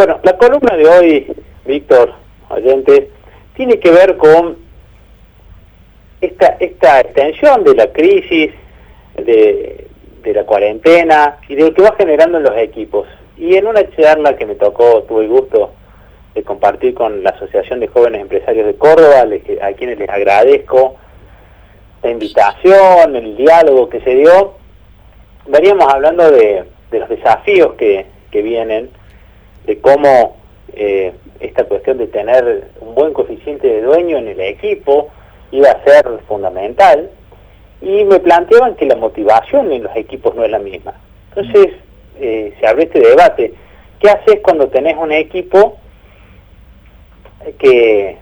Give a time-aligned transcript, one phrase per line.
[0.00, 1.26] Bueno, la columna de hoy,
[1.66, 2.14] Víctor,
[2.48, 3.10] oyente,
[3.54, 4.56] tiene que ver con
[6.22, 8.50] esta, esta extensión de la crisis,
[9.16, 9.88] de,
[10.22, 13.08] de la cuarentena y de lo que va generando en los equipos.
[13.36, 15.72] Y en una charla que me tocó, tuve el gusto
[16.34, 19.26] de compartir con la Asociación de Jóvenes Empresarios de Córdoba,
[19.60, 20.96] a quienes les agradezco
[22.02, 24.54] la invitación, el diálogo que se dio,
[25.46, 28.88] veníamos hablando de, los desafíos que, vienen,
[29.66, 30.36] de cómo
[30.72, 35.08] eh, esta cuestión de tener un buen coeficiente de dueño en el equipo
[35.52, 37.10] iba a ser fundamental,
[37.82, 40.92] y me planteaban que la motivación en los equipos no es la misma.
[41.30, 41.74] Entonces,
[42.20, 43.54] eh, se abre este debate.
[43.98, 45.78] ¿Qué haces cuando tenés un equipo
[47.58, 48.16] que,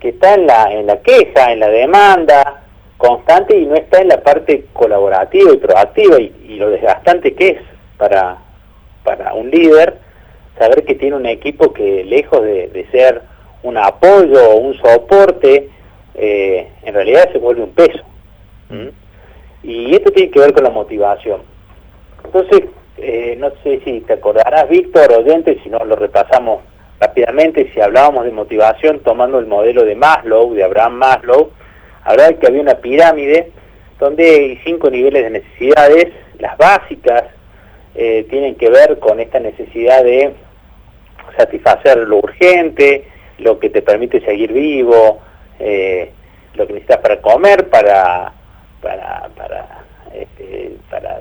[0.00, 2.62] que está en la, en la queja, en la demanda
[2.96, 7.58] constante y no está en la parte colaborativa y proactiva y, lo desgastante que es
[7.96, 8.38] para,
[9.04, 9.96] para un líder
[10.58, 13.22] saber que tiene un equipo que lejos de, ser
[13.62, 15.68] un apoyo o un soporte,
[16.14, 18.00] eh, en realidad se vuelve un peso.
[18.70, 18.88] ¿Mm?
[19.62, 21.40] Y esto tiene que ver con la motivación.
[22.24, 22.64] Entonces,
[22.98, 26.60] eh, no sé si te acordarás, Víctor, oyente, si no lo repasamos
[27.00, 31.50] rápidamente, si hablábamos de motivación tomando el modelo de Maslow, de Abraham Maslow,
[32.04, 33.52] hablaba que había una pirámide
[33.98, 36.06] donde hay cinco niveles de necesidades,
[36.38, 37.24] las básicas
[37.94, 40.32] eh, tienen que ver con esta necesidad de
[41.38, 43.04] satisfacer lo urgente,
[43.38, 45.20] lo que te permite seguir vivo,
[45.58, 46.10] eh,
[46.54, 48.32] lo que necesitas para comer, para
[48.82, 51.20] para para este, para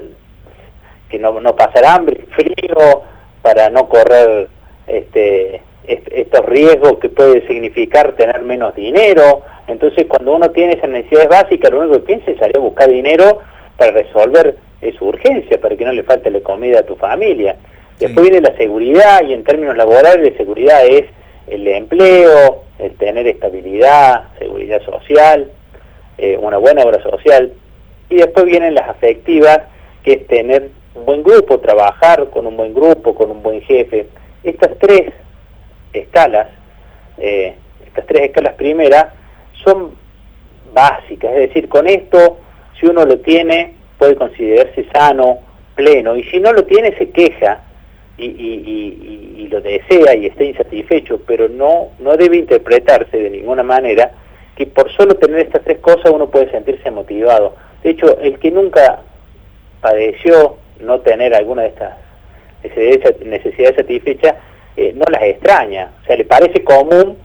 [1.10, 3.04] que no, no pasar hambre, frío,
[3.42, 4.48] para no correr
[4.88, 9.44] este, estos riesgos que puede significar tener menos dinero.
[9.68, 12.90] Entonces, cuando uno tiene esas necesidades básicas, lo único que piensa es salir a buscar
[12.90, 13.40] dinero
[13.78, 14.58] para resolver
[14.98, 17.56] su urgencia, para que no le falte la comida a tu familia.
[18.00, 21.06] Después viene la seguridad, y en términos laborales, la seguridad es
[21.48, 25.50] el empleo, el tener estabilidad, seguridad social,
[26.18, 27.54] eh, una buena obra social.
[28.10, 29.62] Y después vienen las afectivas,
[30.04, 34.08] que es tener un buen grupo, trabajar con un buen grupo, con un buen jefe.
[34.44, 35.12] Estas tres
[35.92, 36.50] escalas,
[37.18, 37.56] eh,
[37.86, 39.08] estas tres escalas primeras,
[39.64, 39.92] son
[40.72, 42.38] básicas, es decir, con esto,
[42.80, 45.40] si uno lo tiene, puede considerarse sano,
[45.74, 47.64] pleno, y si no lo tiene, se queja
[48.18, 54.12] y, y lo desea y está insatisfecho, pero no, no debe interpretarse de ninguna manera
[54.56, 57.56] que por solo tener estas tres cosas uno puede sentirse motivado.
[57.84, 59.02] De hecho, el que nunca
[59.82, 64.36] padeció no tener alguna de estas necesidades satisfechas,
[64.76, 65.92] eh, no las extraña.
[66.02, 67.18] O sea, le parece común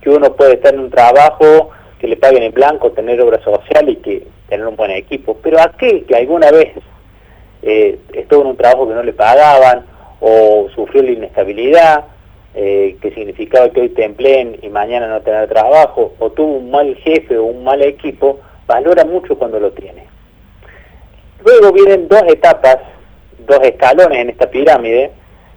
[0.00, 3.88] que uno puede estar en un trabajo, que le paguen en blanco, tener obra social
[3.88, 5.38] y que tener un buen equipo.
[5.42, 6.72] Pero aquel que alguna vez
[7.62, 9.84] eh, estuvo en un trabajo que no le pagaban
[10.20, 12.04] o sufrió la inestabilidad,
[12.54, 16.70] eh, que significaba que hoy te empleen y mañana no tener trabajo, o tuvo un
[16.70, 20.04] mal jefe o un mal equipo, valora mucho cuando lo tiene.
[21.44, 22.78] Luego vienen dos etapas,
[23.46, 25.12] dos escalones en esta pirámide,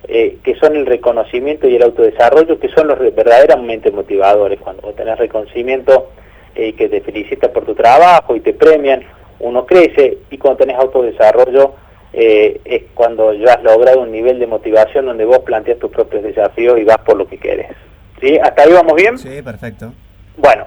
[0.08, 4.60] eh, que son el reconocimiento y el autodesarrollo, que son los verdaderamente motivadores.
[4.60, 6.10] Cuando vos tenés reconocimiento
[6.54, 9.04] eh, que te felicita por tu trabajo y te premian,
[9.40, 11.74] uno crece, y cuando tenés autodesarrollo
[12.14, 16.24] eh, es cuando ya has logrado un nivel de motivación donde vos planteas tus propios
[16.24, 17.72] desafíos y vas por lo que querés.
[18.20, 18.38] ¿Sí?
[18.38, 19.18] ¿Hasta ahí vamos bien?
[19.18, 19.94] Sí, perfecto.
[20.38, 20.66] Bueno,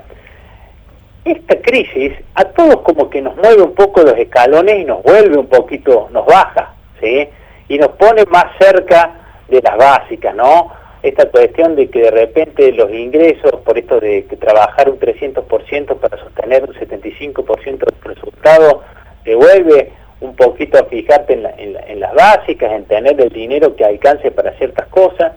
[1.25, 5.37] esta crisis a todos como que nos mueve un poco los escalones y nos vuelve
[5.39, 7.29] un poquito, nos baja, ¿sí?
[7.69, 9.13] Y nos pone más cerca
[9.49, 10.73] de las básicas, ¿no?
[11.03, 15.97] Esta cuestión de que de repente los ingresos, por esto de que trabajar un 300%
[15.97, 18.83] para sostener un 75% del resultado,
[19.23, 19.93] te vuelve
[20.25, 24.53] un poquito a fijarte en, en las básicas, en tener el dinero que alcance para
[24.53, 25.33] ciertas cosas,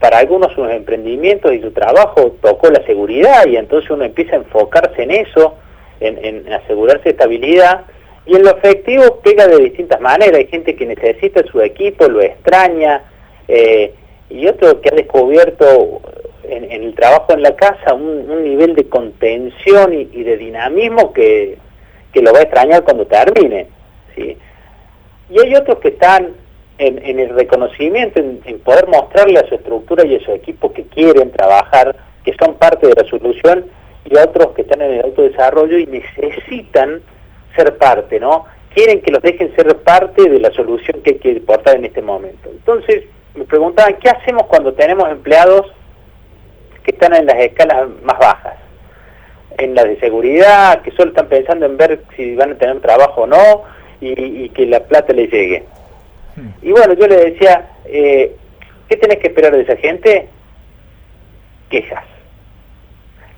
[0.00, 4.38] para algunos sus emprendimientos y su trabajo tocó la seguridad y entonces uno empieza a
[4.38, 5.54] enfocarse en eso,
[6.00, 7.82] en, asegurarse estabilidad
[8.24, 10.38] y en lo efectivo pega de distintas maneras.
[10.38, 13.02] Hay gente que necesita su equipo, lo extraña
[13.46, 13.92] eh,
[14.30, 16.00] y otro que ha descubierto
[16.44, 21.58] en, el trabajo en la casa un, nivel de contención y, de dinamismo que,
[22.12, 23.66] que, lo va a extrañar cuando termine.
[24.20, 26.34] Y hay otros que están
[26.78, 31.30] en, el reconocimiento, en, poder mostrarle a su estructura y a su equipo que quieren
[31.30, 31.94] trabajar,
[32.24, 33.66] que son parte de la solución,
[34.04, 37.02] y otros que están en el autodesarrollo y necesitan
[37.54, 38.46] ser parte, ¿no?
[38.74, 42.00] Quieren que los dejen ser parte de la solución que hay que aportar en este
[42.00, 42.48] momento.
[42.50, 45.66] Entonces, me preguntaban, ¿qué hacemos cuando tenemos empleados
[46.82, 48.54] que están en las escalas más bajas?
[49.58, 53.22] En la de seguridad, que solo están pensando en ver si van a tener trabajo
[53.22, 53.64] o no,
[54.00, 55.64] y que la plata les llegue.
[56.62, 58.34] Y bueno, yo le decía, eh,
[58.90, 60.26] ¿Qué tenés que esperar de esa gente?
[61.70, 62.04] Quejas.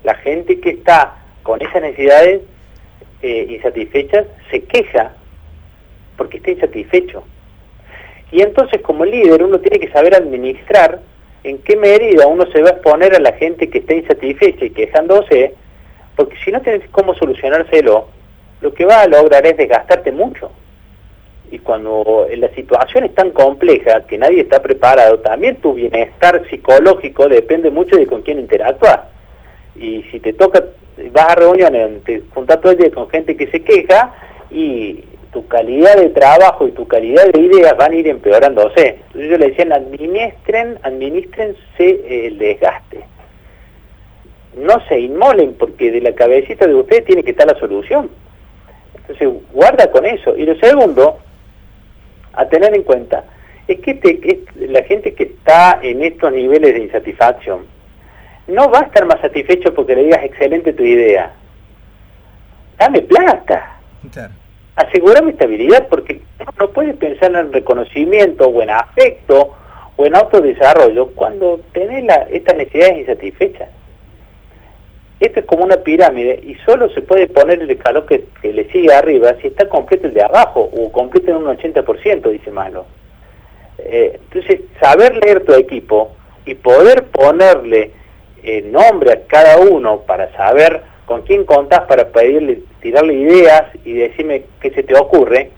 [0.03, 2.41] La gente que está con esas necesidades
[3.21, 5.13] eh, insatisfechas se queja
[6.17, 7.23] porque está insatisfecho.
[8.31, 11.01] Y entonces como líder uno tiene que saber administrar
[11.45, 14.71] en qué medida uno se va a exponer a la gente que está insatisfecha y
[14.71, 15.53] quejándose,
[16.17, 18.09] porque si no tienes cómo solucionárselo,
[18.63, 20.51] lo que va a lograr es desgastarte mucho.
[21.51, 27.29] Y cuando la situación es tan compleja que nadie está preparado, también tu bienestar psicológico
[27.29, 29.11] depende mucho de con quién interactuar.
[29.77, 30.65] Y si te toca,
[31.13, 34.15] vas a reuniones, te juntas todo el día con gente que se queja
[34.51, 39.01] y tu calidad de trabajo y tu calidad de ideas van a ir empeorándose.
[39.07, 43.01] Entonces yo le decía, administren, administrense el desgaste.
[44.57, 48.11] No se inmolen porque de la cabecita de ustedes tiene que estar la solución.
[49.03, 50.37] Entonces guarda con eso.
[50.37, 51.19] Y lo segundo,
[52.33, 53.25] a tener en cuenta,
[53.69, 57.67] es que, te, la gente que está en estos niveles de insatisfacción
[58.49, 61.33] no va a estar más satisfecho porque le digas excelente tu idea.
[62.79, 63.79] Dame plata
[64.77, 66.21] asegurame estabilidad, porque
[66.59, 69.55] no puedes pensar en reconocimiento o en afecto
[69.97, 73.69] o en autodesarrollo cuando tenés la, estas necesidades insatisfechas.
[75.23, 78.93] Esto es como una pirámide y solo se puede poner el escalón que, le sigue
[78.93, 82.87] arriba si está completo el de abajo o completo en un 80%, dice Malo.
[83.79, 86.11] Eh, entonces, saber leer tu equipo
[86.45, 87.93] y poder ponerle
[88.43, 93.93] eh, nombre a cada uno para saber con quién contás para pedirle, tirarle ideas y
[93.93, 95.51] decirme qué se te ocurre,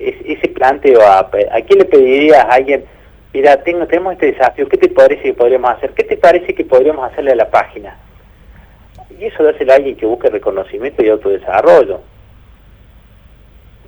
[0.00, 2.86] ese planteo, a, ¿a quién le pedirías a alguien?
[3.34, 5.90] Mira, tengo, tenemos este desafío, ¿qué te parece que podríamos hacer?
[5.90, 8.07] ¿Qué te parece que podríamos hacerle a la página?
[9.18, 12.00] Y eso dárselo a alguien que busque reconocimiento y autodesarrollo.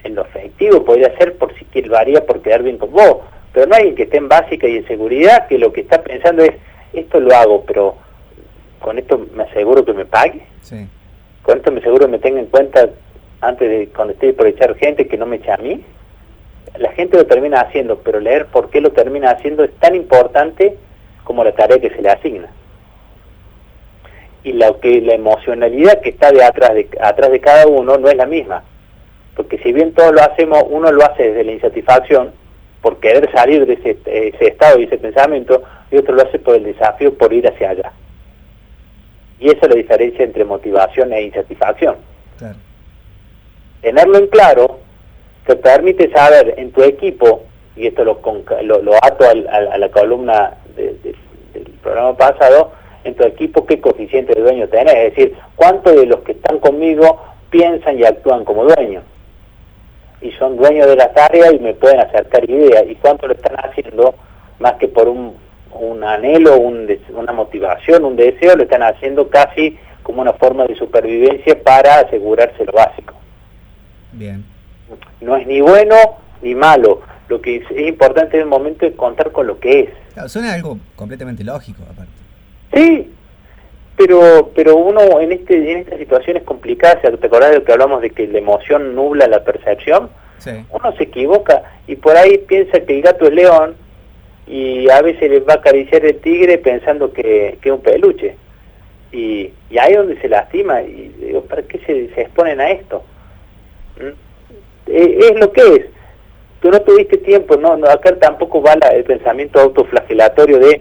[0.03, 3.19] En lo efectivo podría ser por si varía por quedar bien con vos,
[3.53, 6.43] pero no alguien que esté en básica y en seguridad que lo que está pensando
[6.43, 6.53] es,
[6.93, 7.97] esto lo hago, pero
[8.81, 10.43] con esto me aseguro que me pague,
[11.43, 12.89] con esto me aseguro que me tenga en cuenta
[13.41, 15.85] antes de cuando estoy por echar gente que no me eche a mí.
[16.79, 20.77] La gente lo termina haciendo, pero leer por qué lo termina haciendo es tan importante
[21.25, 22.49] como la tarea que se le asigna.
[24.43, 28.09] Y la, que, la emocionalidad que está de atrás, de atrás de cada uno no
[28.09, 28.63] es la misma.
[29.37, 32.33] Porque si bien todos lo hacemos, uno lo hace desde la insatisfacción,
[32.81, 36.57] por querer salir de ese, ese estado y ese pensamiento, y otro lo hace por
[36.57, 37.93] el desafío, por ir hacia allá.
[39.39, 41.97] Y esa es la diferencia entre motivación e insatisfacción.
[43.81, 44.79] Tenerlo en claro
[45.47, 47.45] te permite saber en tu equipo,
[47.75, 48.21] y esto lo,
[48.63, 51.15] lo, ato a la columna del
[51.83, 52.73] programa pasado,
[53.05, 56.59] en tu equipo qué coeficiente de dueño tenés, es decir, cuántos de los que están
[56.59, 57.21] conmigo
[57.51, 59.05] piensan y actúan como dueños
[60.21, 63.57] y son dueños de las áreas y me pueden acercar ideas y cuánto lo están
[63.57, 64.15] haciendo
[64.59, 65.35] más que por un
[65.73, 71.61] un anhelo, una motivación, un deseo, lo están haciendo casi como una forma de supervivencia
[71.63, 73.15] para asegurarse lo básico.
[74.13, 74.45] Bien.
[75.21, 75.95] No es ni bueno
[76.43, 77.03] ni malo.
[77.29, 80.31] Lo que es, importante en el momento es contar con lo que es.
[80.31, 82.20] suena algo completamente lógico, aparte.
[82.73, 83.11] Sí,
[83.97, 88.01] pero pero uno en este en estas situaciones complicadas, ¿te acordás de lo que hablamos
[88.01, 90.11] de que la emoción nubla la percepción?
[90.39, 90.51] Sí.
[90.71, 93.75] Uno se equivoca y por ahí piensa que el gato es león
[94.47, 98.37] y a veces les va a acariciar el tigre pensando que, es un peluche.
[99.13, 100.83] Y, y, ahí es donde se lastima.
[100.83, 103.05] Y digo, ¿para qué se, se exponen a esto?
[103.97, 104.31] ¿Mm?
[104.89, 105.87] Eh, es lo que es.
[106.61, 110.81] Tú no tuviste tiempo, no, no acá tampoco va el pensamiento autoflagelatorio de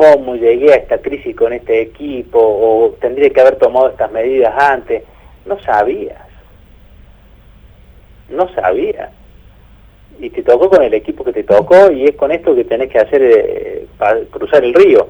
[0.00, 4.54] cómo llegué a esta crisis con este equipo o tendría que haber tomado estas medidas
[4.58, 5.02] antes.
[5.44, 6.22] No sabías.
[8.30, 9.10] No sabías
[10.18, 12.90] y te tocó con el equipo que te tocó y es con esto que tenés
[12.90, 15.08] que hacer eh, para cruzar el río.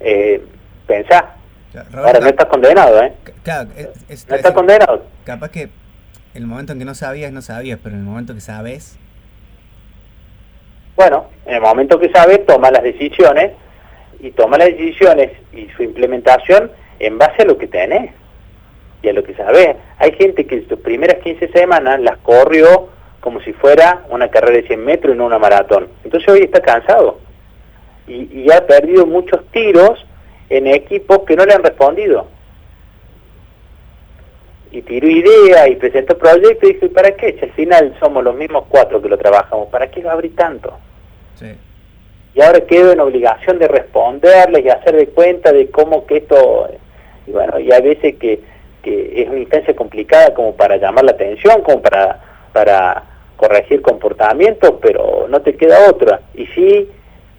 [0.00, 0.42] Eh,
[0.84, 1.34] pensá.
[1.94, 3.12] Ahora no estás condenado, ¿eh?
[3.44, 5.04] Claro, no estás condenado.
[5.24, 5.68] Capaz que
[6.34, 8.96] el momento en que no sabías, no sabías, pero en el momento que sabes...
[10.96, 13.52] Bueno, en el momento que sabes, toma las decisiones
[14.20, 18.12] y toma las decisiones y su implementación en base a lo que tenés
[19.02, 19.76] y a lo que sabes.
[19.98, 22.88] Hay gente que sus primeras 15 semanas las corrió
[23.20, 25.88] como si fuera una carrera de 100 metros y no una maratón.
[26.04, 27.18] Entonces hoy está cansado
[28.06, 30.04] y, ha perdido muchos tiros
[30.48, 32.26] en equipos que no le han respondido.
[34.70, 37.34] Y tiró idea y presentó proyectos y dijo, ¿y para qué?
[37.34, 40.78] Si al final somos los mismos cuatro que lo trabajamos, ¿para qué lo abrí tanto?
[42.38, 46.70] Y ahora quedo en obligación de responderles y hacer de cuenta de cómo que esto...
[47.26, 48.38] Y bueno, y a veces que,
[48.80, 53.02] que es una instancia complicada como para llamar la atención, como para, para
[53.36, 56.20] corregir comportamientos, pero no te queda otra.
[56.34, 56.88] Y sí,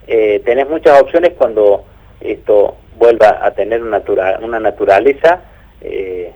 [0.05, 1.85] eh, tenés muchas opciones cuando
[2.19, 5.43] esto vuelva a tener una, naturaleza
[5.79, 6.33] eh,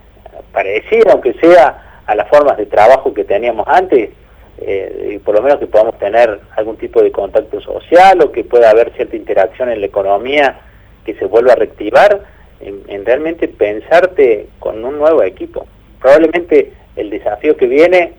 [0.53, 4.11] parecida, aunque sea a las formas de trabajo que teníamos antes,
[4.65, 8.43] eh, y por lo menos que podamos tener algún tipo de contacto social o que
[8.43, 10.59] pueda haber cierta interacción en la economía
[11.05, 12.21] que se vuelva a reactivar,
[12.61, 15.67] en, realmente pensarte con un nuevo equipo.
[15.99, 18.13] Probablemente el desafío que viene,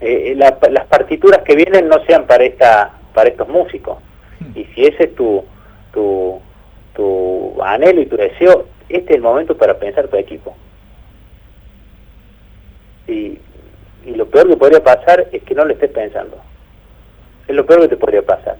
[0.00, 3.98] eh, las partituras que vienen no sean para esta para estos músicos.
[4.40, 4.58] Hmm.
[4.58, 5.44] Y si ese es tu,
[5.92, 6.40] tu,
[6.94, 10.56] tu anhelo y tu deseo, este es el momento para pensar tu equipo.
[13.06, 13.38] Y,
[14.30, 16.38] peor que podría pasar es que no lo estés pensando.
[17.46, 18.56] Es lo peor que te podría pasar.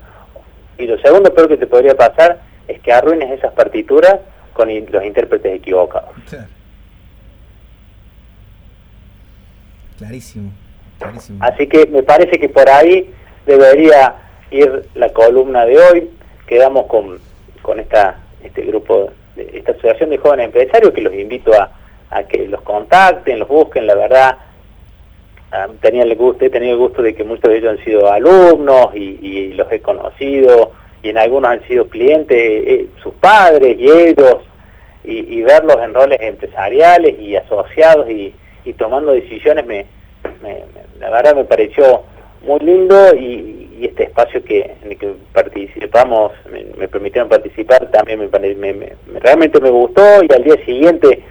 [0.79, 4.19] Y lo segundo peor que te podría pasar es que arruines esas partituras
[4.53, 6.11] con los intérpretes equivocados.
[9.99, 10.51] Clarísimo,
[10.99, 11.39] clarísimo.
[11.43, 13.13] Así que me parece que por ahí
[13.47, 14.15] debería
[14.51, 16.11] ir la columna de hoy.
[16.47, 17.19] Quedamos con,
[17.63, 21.71] con esta este grupo, esta asociación de jóvenes empresarios que los invito a,
[22.11, 24.39] a que los contacten, los busquen, la verdad.
[25.81, 28.95] Tenía el gusto, he tenido el gusto de que muchos de ellos han sido alumnos
[28.95, 34.37] y, los he conocido y en algunos han sido clientes, eh, sus padres y ellos,
[35.03, 38.33] y, verlos en roles empresariales y asociados y,
[38.79, 39.87] tomando decisiones, me,
[41.01, 42.03] la verdad me pareció
[42.43, 46.33] muy lindo y, este espacio que en el que participamos,
[46.79, 51.23] me, permitieron participar, también me, realmente me gustó y al día siguiente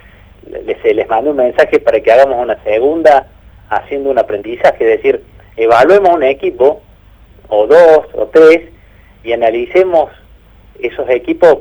[0.50, 3.28] les, les mandé un mensaje para que hagamos una segunda
[3.70, 5.22] haciendo un aprendizaje, es decir,
[5.56, 6.82] evaluemos un equipo
[7.48, 8.68] o dos o tres
[9.24, 10.10] y analicemos
[10.80, 11.58] esos equipos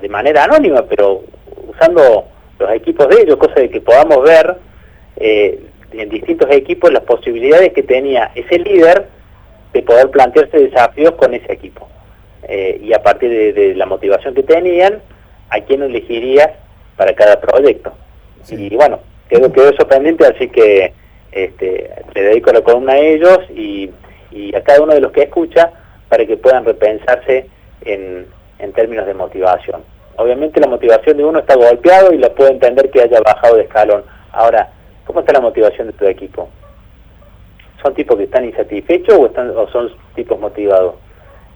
[0.00, 1.22] de manera anónima, pero
[1.68, 2.24] usando
[2.58, 4.56] los equipos de ellos, cosa de que podamos ver
[5.16, 5.60] eh,
[5.92, 9.06] en distintos equipos las posibilidades que tenía ese líder
[9.72, 11.88] de poder plantearse desafíos con ese equipo.
[12.48, 15.00] Eh, y a partir de, la motivación que tenían,
[15.50, 16.50] a quién elegirías
[16.96, 17.92] para cada proyecto.
[18.50, 20.92] Y bueno, quedó, quedó eso pendiente, así que
[21.32, 23.90] este, le dedico la columna a ellos y,
[24.54, 25.70] a cada uno de los que escucha
[26.08, 27.46] para que puedan repensarse
[27.82, 28.26] en,
[28.58, 29.82] en términos de motivación.
[30.16, 33.62] Obviamente la motivación de uno está golpeado y la puede entender que haya bajado de
[33.62, 34.04] escalón.
[34.30, 34.70] Ahora,
[35.06, 36.48] ¿cómo está la motivación de tu equipo?
[37.82, 40.94] ¿Son tipos que están insatisfechos o, están, o son tipos motivados?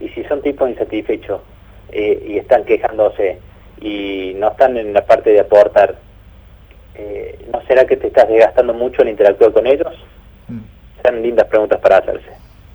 [0.00, 1.40] Y si son tipos insatisfechos
[1.92, 3.38] eh, y están quejándose
[3.80, 5.96] y no están en la parte de aportar,
[6.98, 9.92] eh, ¿no será que te estás desgastando mucho en interactuar con ellos?
[10.48, 10.60] Mm.
[11.02, 12.30] Son lindas preguntas para hacerse.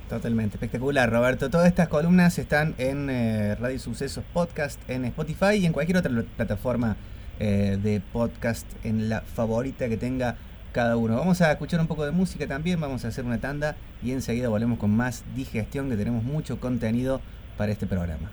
[0.10, 1.50] Totalmente, espectacular Roberto.
[1.50, 6.12] Todas estas columnas están en eh, Radio Sucesos Podcast, en Spotify y en cualquier otra
[6.36, 6.98] plataforma
[7.40, 10.36] eh, de podcast, en la favorita que tenga
[10.74, 11.16] cada uno.
[11.16, 14.50] Vamos a escuchar un poco de música también, vamos a hacer una tanda y enseguida
[14.50, 17.22] volvemos con más digestión que tenemos mucho contenido
[17.58, 18.30] para este programa.